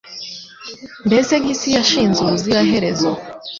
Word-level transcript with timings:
mbese 1.07 1.33
nk’isi 1.41 1.67
yashinze 1.75 2.17
ubuziraherezo 2.21 3.09